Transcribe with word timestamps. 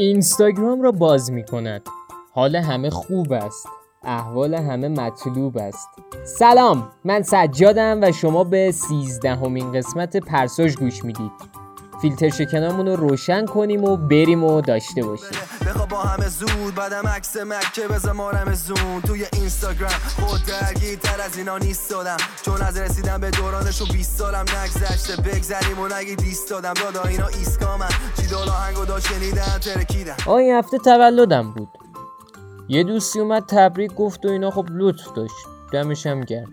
اینستاگرام 0.00 0.82
را 0.82 0.92
باز 0.92 1.32
می 1.32 1.44
کند 1.44 1.82
حال 2.32 2.56
همه 2.56 2.90
خوب 2.90 3.32
است. 3.32 3.66
احوال 4.02 4.54
همه 4.54 4.88
مطلوب 4.88 5.58
است. 5.58 5.88
سلام! 6.24 6.88
من 7.04 7.22
سجادم 7.22 7.98
و 8.02 8.12
شما 8.12 8.44
به 8.44 8.72
سیزدهمین 8.72 9.72
قسمت 9.72 10.16
پرساژ 10.16 10.76
گوش 10.76 11.04
می‌دید. 11.04 11.59
فیلتر 12.02 12.30
شکنامون 12.30 12.86
رو 12.86 12.96
روشن 12.96 13.46
کنیم 13.46 13.84
و 13.84 13.96
بریم 13.96 14.44
و 14.44 14.60
داشته 14.60 15.02
باشیم. 15.02 15.28
بخوا 15.66 15.86
با 15.86 16.00
همه 16.00 16.28
زود 16.28 16.74
بعدم 16.74 17.06
عکس 17.06 17.36
مکه 17.36 17.88
بزا 17.88 18.12
مارم 18.12 18.54
زون. 18.54 19.00
توی 19.06 19.26
اینستاگرام 19.32 19.90
خود 20.20 20.40
تر 21.02 21.20
از 21.20 21.38
اینا 21.38 21.58
نیست 21.58 21.90
دادم 21.90 22.16
چون 22.42 22.62
از 22.62 22.78
رسیدم 22.78 23.20
به 23.20 23.30
دورانش 23.30 23.82
و 23.82 23.86
20 23.92 24.18
سالم 24.18 24.44
نگذشته. 24.64 25.22
بگذریم 25.22 25.78
و 25.78 25.88
نگی 25.88 26.16
دیست 26.16 26.50
دادم. 26.50 26.74
دادا 26.74 27.02
اینا 27.02 27.26
ایسکامن 27.26 27.88
چی 28.20 28.26
دالا 28.26 28.52
هنگو 28.52 28.84
دا 28.84 29.00
شنیدن 29.00 29.58
ترکیدم 29.58 30.16
آه 30.26 30.34
این 30.34 30.54
هفته 30.54 30.78
تولدم 30.78 31.52
بود. 31.52 31.68
یه 32.68 32.84
دوستی 32.84 33.20
اومد 33.20 33.44
تبریک 33.48 33.94
گفت 33.94 34.26
و 34.26 34.28
اینا 34.28 34.50
خب 34.50 34.66
لطف 34.70 35.12
داشت. 35.16 35.34
دمشم 35.72 36.20
گرد 36.20 36.48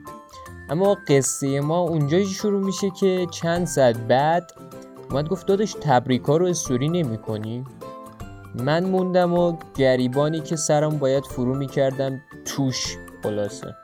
اما 0.70 0.98
قصه 1.08 1.59
ما 1.59 1.80
اونجایی 1.80 2.25
شروع 2.25 2.66
میشه 2.66 2.89
که 2.89 3.27
چند 3.31 3.67
ساعت 3.67 3.98
بعد 3.98 4.52
اومد 5.11 5.29
گفت 5.29 5.47
دادش 5.47 5.75
تبریکا 5.81 6.38
رو 6.38 6.45
استوری 6.45 6.89
نمی 6.89 7.17
کنی؟ 7.17 7.63
من 8.55 8.85
موندم 8.85 9.33
و 9.33 9.57
گریبانی 9.75 10.39
که 10.39 10.55
سرم 10.55 10.97
باید 10.97 11.25
فرو 11.25 11.55
می‌کردم 11.55 12.21
توش 12.45 12.97
خلاصه. 13.23 13.75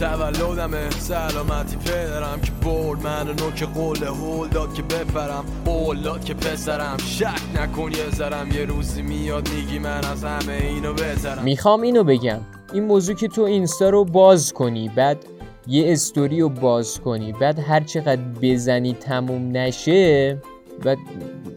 تولدمه 0.00 0.90
سلامتی 0.90 1.76
پدرم 1.76 2.40
که 2.40 2.52
برد 2.64 3.02
من 3.02 3.26
نو 3.26 3.50
که 3.50 3.66
قول 3.66 4.04
هول 4.04 4.48
داد 4.48 4.74
که 4.74 4.82
بپرم. 4.82 5.44
قول 5.64 6.00
داد 6.02 6.24
که 6.24 6.34
پسرم 6.34 6.96
شک 6.98 7.40
نکن 7.56 7.92
یه 7.92 8.10
زرم 8.10 8.48
یه 8.52 8.64
روزی 8.64 9.02
میاد 9.02 9.48
میگی 9.54 9.78
من 9.78 10.04
از 10.04 10.24
همه 10.24 10.52
اینو 10.52 10.92
بهترم 10.92 11.42
می‌خوام 11.42 11.82
اینو 11.82 12.04
بگم. 12.04 12.40
این 12.72 12.84
موضوع 12.84 13.14
که 13.14 13.28
تو 13.28 13.42
اینستا 13.42 13.90
رو 13.90 14.04
باز 14.04 14.52
کنی 14.52 14.88
بعد 14.88 15.24
یه 15.66 15.92
استوری 15.92 16.40
رو 16.40 16.48
باز 16.48 17.00
کنی 17.00 17.32
بعد 17.32 17.58
هر 17.58 17.80
چقدر 17.80 18.22
بزنی 18.42 18.94
تموم 18.94 19.56
نشه 19.56 20.38
و 20.84 20.96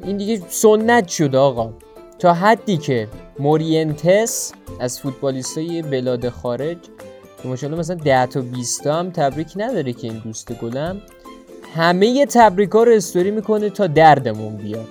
این 0.04 0.18
دیگه 0.18 0.42
سنت 0.50 1.08
شد 1.08 1.36
آقا. 1.36 1.74
تا 2.20 2.34
حدی 2.34 2.78
که 2.78 3.08
مورینتس 3.40 4.54
از 4.80 5.00
فوتبالیست 5.00 5.58
های 5.58 5.82
بلاد 5.82 6.30
خارج 6.30 6.78
که 7.42 7.48
ماشاءالله 7.48 7.80
مثلا 7.80 7.96
10 7.96 8.26
تا 8.26 8.42
20 8.42 8.84
تا 8.84 8.96
هم 8.96 9.10
تبریک 9.10 9.48
نداره 9.56 9.94
که 9.94 10.08
این 10.08 10.22
دوست 10.24 10.54
گلم 10.54 11.02
همه 11.76 12.26
تبریک 12.26 12.70
ها 12.70 12.84
رو 12.84 12.92
استوری 12.92 13.32
می‌کنه 13.32 13.70
تا 13.70 13.88
دردمون 13.88 14.58
بیاد. 14.58 14.88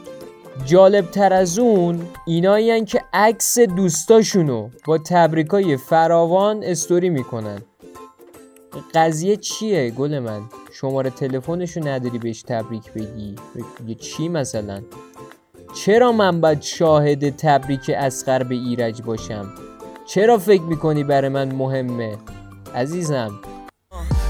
جالب 0.64 1.10
تر 1.10 1.32
از 1.32 1.58
اون 1.58 2.00
اینایی 2.26 2.84
که 2.84 3.00
عکس 3.12 3.58
دوستاشونو 3.58 4.68
با 4.86 4.98
تبریک 4.98 5.46
های 5.46 5.76
فراوان 5.76 6.62
استوری 6.64 7.08
می‌کنن. 7.08 7.62
قضیه 8.94 9.36
چیه 9.36 9.90
گل 9.90 10.18
من؟ 10.18 10.40
شماره 10.72 11.10
تلفنشو 11.10 11.88
نداری 11.88 12.18
بهش 12.18 12.42
تبریک 12.42 12.92
بگی؟ 12.92 13.36
یه 13.86 13.94
چی 13.94 14.28
مثلا؟ 14.28 14.82
چرا 15.74 16.12
من 16.12 16.40
باید 16.40 16.62
شاهد 16.62 17.36
تبریک 17.36 17.90
اسقر 17.96 18.42
به 18.42 18.54
ایرج 18.54 19.02
باشم؟ 19.02 19.54
چرا 20.06 20.38
فکر 20.38 20.62
می‌کنی 20.62 21.04
برای 21.04 21.28
من 21.28 21.52
مهمه؟ 21.52 22.16
عزیزم. 22.74 23.40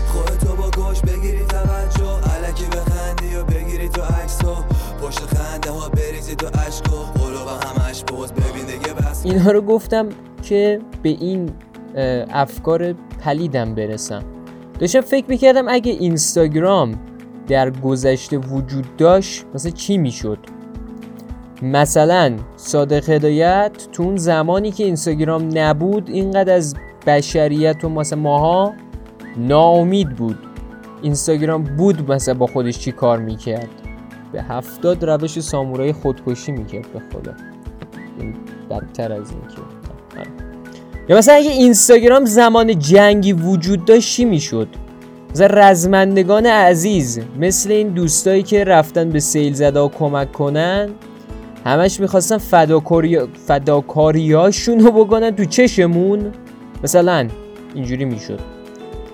خودتو 0.06 0.56
با 0.56 0.70
گوش 0.82 1.00
بگیری 1.00 1.44
توجه 1.44 2.30
علکی 2.30 2.64
بخندی 2.64 3.34
و 3.34 3.44
بگیری 3.44 3.88
تو 3.88 4.02
عکس 4.02 4.44
و 4.44 4.54
پشت 5.06 5.18
خنده 5.18 5.70
ها 5.70 5.88
بریزی 5.88 6.34
تو 6.34 6.46
عشق 6.46 6.92
و 6.92 6.96
قلوب 6.96 7.48
همش 7.48 8.04
بوز 8.04 8.32
ببین 8.32 8.66
دیگه 8.66 8.94
بس. 8.94 9.26
اینها 9.26 9.50
رو 9.50 9.60
گفتم 9.60 10.08
که 10.42 10.80
به 11.02 11.08
این 11.08 11.52
افکار 12.30 12.94
پلیدم 13.24 13.74
برسم. 13.74 14.22
داشتم 14.78 15.00
فکر 15.00 15.24
می‌کردم 15.28 15.68
اگه 15.68 15.92
اینستاگرام 15.92 16.94
در 17.48 17.70
گذشته 17.70 18.38
وجود 18.38 18.96
داشت 18.96 19.44
مثلا 19.54 19.70
چی 19.70 19.98
می‌شد؟ 19.98 20.38
مثلا 21.62 22.36
صادق 22.56 23.10
هدایت 23.10 23.72
تو 23.92 24.02
اون 24.02 24.16
زمانی 24.16 24.70
که 24.70 24.84
اینستاگرام 24.84 25.58
نبود 25.58 26.10
اینقدر 26.10 26.54
از 26.54 26.74
بشریت 27.06 27.84
و 27.84 27.88
مثلا 27.88 28.18
ماها 28.18 28.74
ناامید 29.36 30.16
بود. 30.16 30.38
اینستاگرام 31.02 31.64
بود 31.64 32.12
مثلا 32.12 32.34
با 32.34 32.46
خودش 32.46 32.78
چی 32.78 32.92
کار 32.92 33.18
می‌کرد؟ 33.18 33.68
به 34.32 34.42
هفتاد 34.42 35.04
روش 35.04 35.40
سامورای 35.40 35.92
خودکشی 35.92 36.52
می‌کرد 36.52 36.92
به 36.92 37.00
خدا. 37.12 37.32
بدتر 38.70 39.12
از 39.12 39.30
این 39.30 39.40
که 39.40 40.51
یا 41.08 41.18
مثلا 41.18 41.34
اگه 41.34 41.50
اینستاگرام 41.50 42.24
زمان 42.24 42.78
جنگی 42.78 43.32
وجود 43.32 43.84
داشت 43.84 44.16
چی 44.16 44.24
می‌شد؟ 44.24 44.68
مثلا 45.30 45.46
رزمندگان 45.46 46.46
عزیز 46.46 47.20
مثل 47.40 47.72
این 47.72 47.88
دوستایی 47.88 48.42
که 48.42 48.64
رفتن 48.64 49.10
به 49.10 49.20
سیل 49.20 49.54
زده 49.54 49.88
کمک 49.88 50.32
کنن 50.32 50.88
همش 51.64 52.00
می‌خواستن 52.00 52.38
فداکاری... 52.38 53.18
فداکاریاشون 53.46 54.80
رو 54.80 54.92
بکنن 54.92 55.36
تو 55.36 55.44
چشمون؟ 55.44 56.32
مثلا 56.84 57.28
اینجوری 57.74 58.04
می‌شد. 58.04 58.40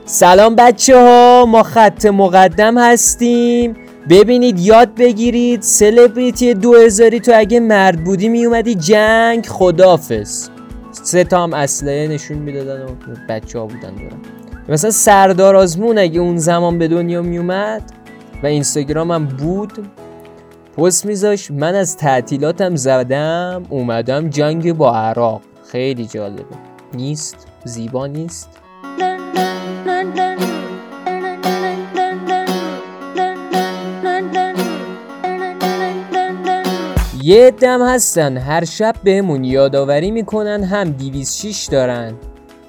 سلام 0.04 0.56
بچه 0.56 0.96
ها 0.96 1.46
ما 1.48 1.62
خط 1.62 2.06
مقدم 2.06 2.78
هستیم. 2.78 3.76
ببینید 4.10 4.60
یاد 4.60 4.94
بگیرید 4.94 5.62
سلبریتی 5.62 6.54
دو 6.54 6.74
هزاری 6.76 7.20
تو 7.20 7.32
اگه 7.34 7.60
مرد 7.60 8.04
بودی 8.04 8.28
میومدی 8.28 8.74
جنگ 8.74 9.46
خدافز 9.46 10.48
سه 11.08 11.24
تا 11.24 11.42
هم 11.42 11.54
اسلحه 11.54 12.08
نشون 12.08 12.38
می‌دادن 12.38 12.82
و 12.82 12.88
بچه 13.28 13.58
ها 13.58 13.66
بودن 13.66 13.94
دارن 13.94 14.18
مثلا 14.68 14.90
سردار 14.90 15.56
آزمون 15.56 15.98
اگه 15.98 16.20
اون 16.20 16.36
زمان 16.36 16.78
به 16.78 16.88
دنیا 16.88 17.22
میومد 17.22 17.82
و 18.42 18.46
اینستاگرام 18.46 19.10
هم 19.10 19.26
بود 19.26 19.88
پست 20.76 21.06
میذاش 21.06 21.50
من 21.50 21.74
از 21.74 21.96
تعطیلاتم 21.96 22.76
زدم 22.76 23.62
اومدم 23.68 24.28
جنگ 24.28 24.72
با 24.72 24.96
عراق. 24.96 25.40
خیلی 25.72 26.06
جالبه. 26.06 26.44
نیست 26.94 27.46
زیبا 27.64 28.06
نیست. 28.06 28.48
یه 37.28 37.50
دم 37.50 37.82
هستن. 37.82 38.36
هر 38.36 38.64
شب 38.64 38.94
بهمون 39.04 39.44
یادآوری 39.44 40.10
می‌کنن 40.10 40.64
هم 40.64 40.90
206 40.90 41.68
دارن 41.70 42.14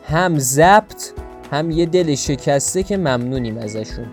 هم 0.03 0.37
زبط 0.37 1.11
هم 1.51 1.71
یه 1.71 1.85
دل 1.85 2.15
شکسته 2.15 2.83
که 2.83 2.97
ممنونیم 2.97 3.57
ازشون. 3.57 4.05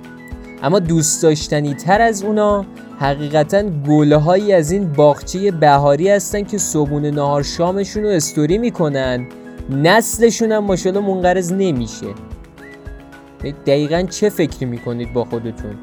اما 0.62 0.78
دوست 0.78 1.22
داشتنی 1.22 1.74
تر 1.74 2.00
از 2.00 2.22
اونا 2.22 2.66
حقیقتا 2.98 3.62
گله 3.62 4.16
هایی 4.16 4.52
از 4.52 4.70
این 4.70 4.92
باغچه 4.92 5.50
بهاری 5.50 6.08
هستن 6.08 6.42
که 6.42 6.58
صبون 6.58 7.06
نهار 7.06 7.42
شامشون 7.42 8.02
رو 8.02 8.08
استوری 8.08 8.58
می‌کنن. 8.58 9.26
نسلشون 9.70 10.52
هم 10.52 10.64
ماشاءالله 10.64 11.06
منقرض 11.06 11.52
نمیشه. 11.52 12.06
دقیقا 13.66 14.02
چه 14.02 14.28
فکری 14.28 14.66
می‌کنید 14.66 15.12
با 15.12 15.24
خودتون؟ 15.24 15.74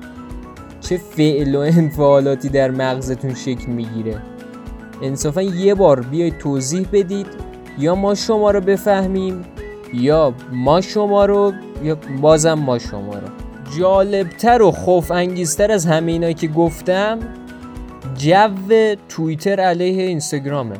چه 0.81 0.97
فعل 0.97 1.55
و 1.55 1.59
انفعالاتی 1.59 2.49
در 2.49 2.71
مغزتون 2.71 3.33
شکل 3.33 3.71
می‌گیره؟ 3.71 4.21
انصافا 5.03 5.41
یه 5.41 5.75
بار 5.75 6.01
بیاید 6.01 6.37
توضیح 6.37 6.87
بدید 6.91 7.27
یا 7.79 7.95
ما 7.95 8.15
شما 8.15 8.51
رو 8.51 8.61
بفهمیم 8.61 9.45
یا 9.93 10.33
ما 10.51 10.81
شما 10.81 11.25
رو 11.25 11.53
یا 11.83 11.97
بازم 12.21 12.53
ما 12.53 12.79
شما 12.79 13.13
رو. 13.13 13.27
جالبتر 13.79 14.61
و 14.61 14.71
خوف 14.71 15.11
انگیزتر 15.11 15.71
از 15.71 15.85
همه 15.85 16.11
اینا 16.11 16.31
که 16.31 16.47
گفتم 16.47 17.19
جو 18.17 18.95
توییتر 19.09 19.59
علیه 19.59 20.03
اینستاگرامه. 20.03 20.75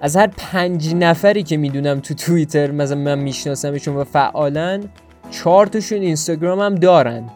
از 0.00 0.16
هر 0.16 0.26
پنج 0.26 0.94
نفری 0.94 1.42
که 1.42 1.56
می‌دونم 1.56 2.00
تو 2.00 2.14
توییتر 2.14 2.70
مثلا 2.70 2.98
من 2.98 3.18
میشناسمشون 3.18 3.96
و 3.96 4.04
فعالن 4.04 4.84
چهار 5.30 5.66
تاشون 5.66 6.00
اینستاگرام 6.00 6.60
هم 6.60 6.74
دارن. 6.74 7.30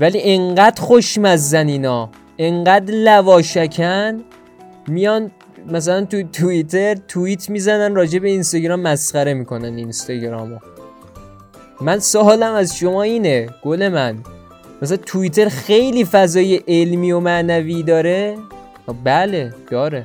ولی 0.00 0.20
انقدر 0.22 0.82
خوشمزن 0.82 1.68
اینا 1.68 2.10
انقدر 2.38 2.94
لواشکن 2.94 4.20
میان 4.88 5.30
مثلا 5.66 6.04
تو 6.04 6.22
توییتر 6.22 6.94
توییت 6.94 7.50
می‌زنن 7.50 7.94
راجع 7.94 8.18
به 8.18 8.28
اینستاگرام 8.28 8.80
مسخره 8.80 9.34
می‌کنن 9.34 9.76
اینستاگرامو. 9.76 10.58
من 11.80 11.98
سوالم 11.98 12.54
از 12.54 12.76
شما 12.76 13.02
اینه 13.02 13.48
گل 13.62 13.88
من. 13.88 14.18
مثلا 14.82 14.96
توییتر 14.96 15.48
خیلی 15.48 16.04
فضای 16.04 16.60
علمی 16.68 17.12
و 17.12 17.20
معنوی 17.20 17.82
داره؟ 17.82 18.36
بله 19.04 19.54
داره. 19.70 20.04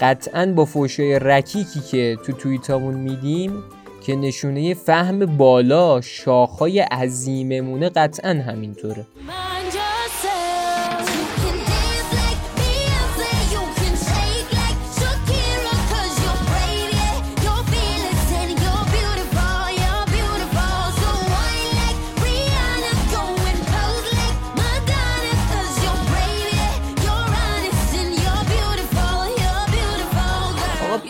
قطعا 0.00 0.52
با 0.56 0.64
فوشای 0.64 1.18
رکیکی 1.18 1.80
که 1.80 2.18
تو 2.26 2.32
توییتامون 2.32 2.94
میدیم 2.94 3.52
که 4.06 4.16
نشونه 4.16 4.74
فهم 4.74 5.26
بالا 5.26 6.00
شاخهای 6.00 6.80
عظیممونه 6.80 7.88
قطعا 7.88 8.30
همینطوره. 8.30 9.06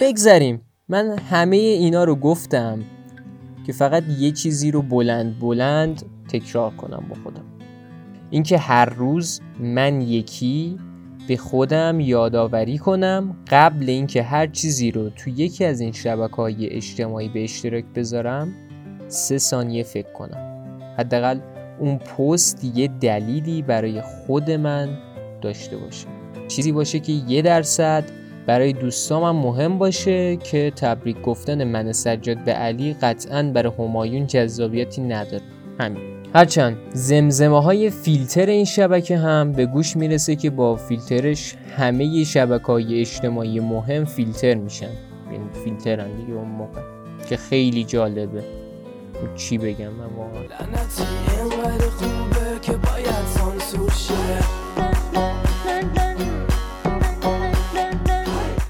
بگذریم. 0.02 0.60
من 0.88 1.18
همه 1.18 1.56
اینا 1.56 2.04
رو 2.04 2.14
گفتم 2.14 2.78
که 3.66 3.72
فقط 3.72 4.04
یه 4.18 4.30
چیزی 4.30 4.70
رو 4.70 4.82
بلند 4.82 5.38
بلند 5.38 6.02
تکرار 6.28 6.70
کنم 6.70 7.04
با 7.08 7.14
خودم. 7.22 7.44
اینکه 8.30 8.58
هر 8.58 8.84
روز 8.84 9.40
من 9.60 10.00
یکی 10.00 10.78
به 11.28 11.36
خودم 11.36 12.00
یادآوری 12.00 12.78
کنم 12.78 13.36
قبل 13.50 13.88
اینکه 13.88 14.22
هر 14.22 14.46
چیزی 14.46 14.90
رو 14.90 15.10
تو 15.10 15.30
یکی 15.30 15.64
از 15.64 15.80
این 15.80 15.92
شبکه 15.92 16.36
های 16.36 16.66
اجتماعی 16.66 17.28
به 17.28 17.44
اشتراک 17.44 17.84
بذارم 17.94 18.52
سه 19.08 19.38
ثانیه 19.38 19.82
فکر 19.82 20.12
کنم. 20.12 20.72
حداقل 20.98 21.38
اون 21.80 21.98
پست 21.98 22.64
یه 22.64 22.88
دلیلی 22.88 23.62
برای 23.62 24.00
خود 24.00 24.50
من 24.50 24.88
داشته 25.42 25.76
باشه. 25.76 26.06
چیزی 26.48 26.72
باشه 26.72 27.00
که 27.00 27.12
یه 27.12 27.42
درصد 27.42 28.21
برای 28.46 28.72
دوستامم 28.72 29.36
مهم 29.36 29.78
باشه 29.78 30.36
که 30.36 30.72
تبریک 30.76 31.22
گفتن 31.22 31.64
من 31.64 31.92
سجاد 31.92 32.38
به 32.44 32.52
علی 32.52 32.96
قطعا 33.02 33.42
برای 33.54 33.72
همایون 33.78 34.26
جذابیتی 34.26 35.02
نداره. 35.02 35.42
همین. 35.80 36.02
هرچند 36.34 36.76
زمزمه 36.92 37.62
های 37.62 37.90
فیلتر 37.90 38.46
این 38.46 38.64
شبکه 38.64 39.18
هم 39.18 39.52
به 39.52 39.66
گوش 39.66 39.96
می‌رسه 39.96 40.36
که 40.36 40.50
با 40.50 40.76
فیلترش 40.76 41.54
همه 41.76 42.24
شبکه 42.24 42.66
های 42.66 43.00
اجتماعی 43.00 43.60
مهم 43.60 44.04
فیلتر 44.04 44.54
میشن. 44.54 44.90
یعنی 45.32 45.44
فیلترن 45.64 46.16
دیگه 46.16 46.32
اون 46.32 46.48
موقع. 46.48 46.80
که 47.28 47.36
خیلی 47.36 47.84
جالبه. 47.84 48.44
چی 49.36 49.58
بگم 49.58 49.88
من 49.88 50.06
واقعا. 50.16 50.42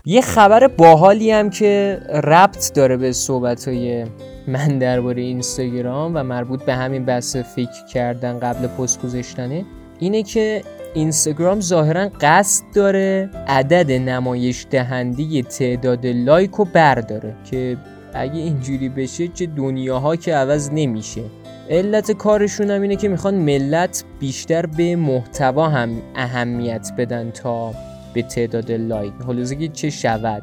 یه 0.04 0.20
خبر 0.20 0.69
باحالی 0.69 1.31
هم 1.31 1.50
که 1.50 2.00
ربط 2.25 2.72
داره 2.75 2.96
به 2.96 3.12
صحبت 3.12 3.69
های 3.69 4.04
من 4.49 4.78
درباره 4.78 5.22
اینستاگرام 5.22 6.12
و 6.14 6.22
مربوط 6.22 6.62
به 6.64 6.75
همین 6.75 7.04
بحث 7.04 7.37
فکر 7.37 7.84
کردن 7.93 8.38
قبل 8.38 8.66
پست 8.66 9.02
گذاشتنه 9.02 9.64
اینه 9.99 10.22
که 10.22 10.62
اینستاگرام 10.94 11.60
ظاهرا 11.60 12.10
قصد 12.20 12.64
داره 12.75 13.31
عدد 13.49 13.90
نمایش 13.93 14.66
دهنده 14.70 15.43
تعداد 15.43 16.06
لایک 16.06 16.50
رو 16.50 16.64
برداره 16.64 17.37
که 17.50 17.76
اگه 18.14 18.34
اینجوری 18.34 18.88
بشه 18.88 19.28
چه 19.28 19.46
دنیاها 19.46 20.16
که 20.16 20.34
عوض 20.34 20.70
نمیشه. 20.72 21.22
علت 21.70 22.12
کارشون 22.12 22.70
هم 22.70 22.82
اینه 22.82 22.96
که 22.96 23.08
می‌خوان 23.08 23.34
ملت 23.34 24.05
بیشتر 24.20 24.66
به 24.66 24.96
محتوا 24.96 25.69
هم 25.69 26.02
اهمیت 26.16 26.90
بدن 26.98 27.31
تا 27.31 27.72
به 28.14 28.22
تعداد 28.22 28.72
لایک. 28.72 29.12
حالا 29.26 29.44
چه 29.72 29.90
شود. 29.90 30.42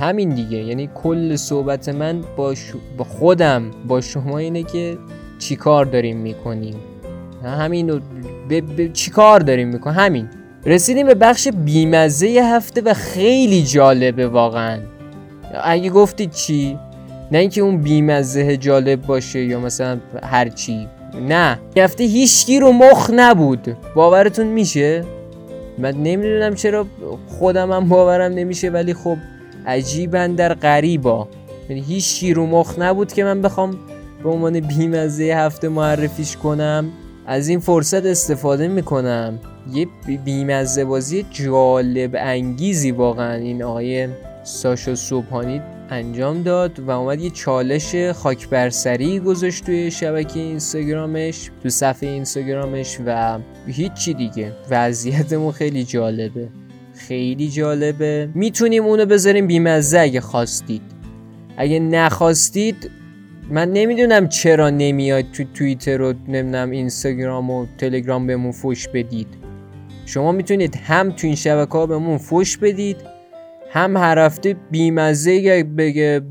همین 0.00 0.28
دیگه. 0.28 0.58
یعنی 0.58 0.90
کل 0.94 1.36
صحبت 1.36 1.88
من 1.88 2.20
با, 2.36 2.54
با 2.98 3.04
خودم. 3.04 3.70
با 3.88 4.00
شما 4.00 4.38
اینه 4.38 4.62
که 4.62 4.98
چی 5.38 5.56
کار 5.56 5.84
داریم 5.84 6.16
می‌کنیم. 6.16 6.74
همین 7.44 8.02
ب... 8.50 8.60
ب... 8.60 8.92
چی 8.92 9.10
کار 9.10 9.40
داریم 9.40 9.68
می‌کنیم؟ 9.68 9.96
همین. 9.96 10.28
رسیدیم 10.66 11.06
به 11.06 11.14
بخش 11.14 11.48
بیمزه 11.48 12.26
هفته 12.26 12.80
و 12.80 12.94
خیلی 12.94 13.62
جالبه 13.62 14.28
واقعا. 14.28 14.78
اگه 15.64 15.90
گفتید 15.90 16.30
چی؟ 16.30 16.78
نه 17.32 17.38
اینکه 17.38 17.60
اون 17.60 17.80
بیمزه 17.80 18.56
جالب 18.56 19.06
باشه 19.06 19.44
یا 19.44 19.60
مثلا 19.60 19.98
هر 20.22 20.48
چی. 20.48 20.88
نه. 21.20 21.58
هفته 21.76 22.04
هیچکی 22.04 22.60
رو 22.60 22.72
مخ 22.72 23.10
نبود. 23.14 23.76
باورتون 23.94 24.46
میشه؟ 24.46 25.04
من 25.78 25.90
نمی‌دونم 25.90 26.54
چرا 26.54 26.86
خودم 27.38 27.72
هم 27.72 27.88
باورم 27.88 28.32
نمیشه 28.32 28.70
ولی 28.70 28.94
خب 28.94 29.16
عجیبن 29.66 30.34
در 30.34 30.54
غریبا. 30.54 31.28
یعنی 31.68 31.82
هیچ 31.82 32.24
رو 32.24 32.46
مخ 32.46 32.78
نبود 32.78 33.12
که 33.12 33.24
من 33.24 33.42
بخوام 33.42 33.78
به 34.22 34.28
عنوان 34.28 34.60
بیمزه 34.60 35.24
هفته 35.24 35.68
معرفیش 35.68 36.36
کنم. 36.36 36.90
از 37.26 37.48
این 37.48 37.60
فرصت 37.60 38.06
استفاده 38.06 38.68
می‌کنم. 38.68 39.38
یه 39.72 39.86
بیمزه 40.24 40.84
بازی 40.84 41.26
جالب 41.30 42.10
انگیزی 42.18 42.90
واقعا 42.90 43.34
این 43.34 43.62
آقای 43.62 44.08
ساشا 44.44 44.94
صبحانی 44.94 45.62
انجام 45.92 46.42
داد 46.42 46.80
و 46.80 46.90
اومد 46.90 47.20
یه 47.20 47.30
چالش 47.30 47.94
خاک 47.96 48.48
برسری 48.48 49.20
گذاشت 49.20 49.64
توی 49.66 49.90
شبکه 49.90 50.40
اینستاگرامش 50.40 51.50
تو 51.62 51.68
صفحه 51.68 52.08
اینستاگرامش 52.08 52.98
و 53.06 53.38
هیچی 53.66 54.14
دیگه. 54.14 54.52
وضعیتمون 54.70 55.52
خیلی 55.52 55.84
جالبه. 55.84 56.48
خیلی 56.94 57.48
جالبه. 57.48 58.28
می‌تونیم 58.34 58.84
اونو 58.84 59.06
بذاریم 59.06 59.46
بیمزه 59.46 59.98
اگه 59.98 60.20
خواستید. 60.20 60.82
اگه 61.56 61.80
نخواستید 61.80 62.90
من 63.50 63.72
نمی‌دونم 63.72 64.28
چرا 64.28 64.70
نمیاد 64.70 65.24
تو 65.32 65.44
توییتر 65.54 66.02
و 66.02 66.14
نمی‌دونم 66.28 66.70
اینستاگرام 66.70 67.50
و 67.50 67.66
تلگرام 67.78 68.26
بهمون 68.26 68.52
فوش 68.52 68.88
بدید. 68.88 69.28
شما 70.06 70.32
می‌تونید 70.32 70.76
هم 70.76 71.10
تو 71.10 71.26
این 71.26 71.36
شبکه 71.36 71.72
ها 71.72 71.86
بهمون 71.86 72.18
فوش 72.18 72.56
بدید 72.56 72.96
هم 73.74 73.96
هر 73.96 74.18
هفته 74.18 74.56
بیمزه 74.70 75.64
بگه 75.64 76.22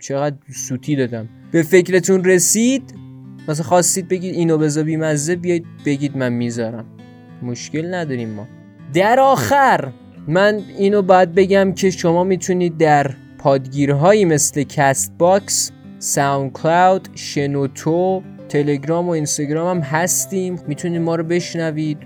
چقدر 0.00 0.36
سوتی 0.54 0.96
دادم. 0.96 1.28
به 1.52 1.62
فکرتون 1.62 2.24
رسید؟ 2.24 2.94
مثلا 3.48 3.66
خواستید 3.66 4.08
بگید 4.08 4.34
اینو 4.34 4.58
بذار 4.58 4.84
بیمزه 4.84 5.36
بیاید 5.36 5.64
بگید 5.86 6.16
من 6.16 6.32
می‌ذارم. 6.32 6.84
مشکل 7.42 7.94
نداریم 7.94 8.28
ما. 8.28 8.48
در 8.94 9.20
آخر 9.20 9.92
من 10.28 10.60
اینو 10.78 11.02
باید 11.02 11.34
بگم 11.34 11.72
که 11.72 11.90
شما 11.90 12.24
می‌تونید 12.24 12.76
در 12.76 13.10
پادگیرهایی 13.38 14.24
مثل 14.24 14.62
Castbox 14.62 15.70
SoundCloud 15.98 17.08
شنوتو 17.14 18.22
تلگرام 18.48 19.08
و 19.08 19.10
اینستاگرام 19.10 19.76
هم 19.76 19.82
هستیم. 19.82 20.58
می‌تونید 20.68 21.00
ما 21.00 21.14
رو 21.14 21.24
بشنوید. 21.24 21.98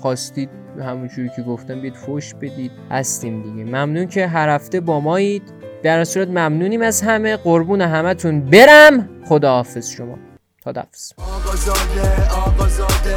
خواستید 0.00 0.48
همونجوری 0.78 1.30
که 1.36 1.42
گفتم 1.42 1.80
بیاد 1.80 1.94
فوش 1.94 2.34
بدید. 2.34 2.70
هستیم 2.90 3.42
دیگه. 3.42 3.64
ممنون 3.64 4.06
که 4.06 4.26
هر 4.26 4.48
هفته 4.48 4.80
با 4.80 5.00
مایید. 5.00 5.42
در 5.82 6.04
صورت 6.04 6.28
ممنونیم 6.28 6.82
از 6.82 7.02
همه. 7.02 7.36
قربون 7.36 7.80
همتون 7.80 8.40
برم. 8.40 9.08
خداحافظ 9.24 9.88
شما. 9.88 10.18
خداحافظ 10.64 11.12
آقازاده 11.18 12.30
آقازاده. 12.30 13.16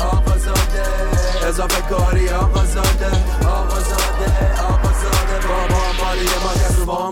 آقازاده. 0.00 1.48
اضافه 1.48 1.82
کاری 1.82 2.28
آقازاده. 2.28 3.12
آقازاده 3.52 5.46
بابا 5.48 6.04
مالی 6.04 6.28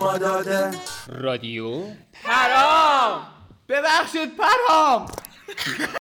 ما 0.01 0.19
داده. 0.19 0.71
رادیو. 1.11 1.85
پرام! 2.25 3.27
ببخشید 3.69 4.37
پرام! 4.37 5.07